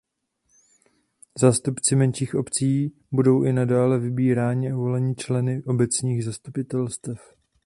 Zástupci 1.37 1.95
menších 1.95 2.35
obcí 2.35 2.93
budou 3.11 3.43
i 3.43 3.53
nadále 3.53 3.99
vybíráni 3.99 4.71
a 4.71 4.75
voleni 4.75 5.15
členy 5.15 5.63
obecních 5.63 6.25
zastupitelstev. 6.25 7.35